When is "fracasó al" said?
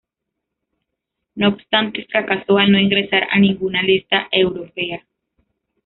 2.09-2.71